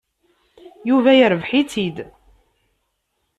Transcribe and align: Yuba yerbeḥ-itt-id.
Yuba 0.89 1.11
yerbeḥ-itt-id. 1.17 1.97